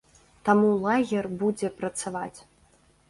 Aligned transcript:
Таму 0.47 0.71
лагер 0.85 1.29
будзе 1.43 1.73
працаваць. 1.83 2.39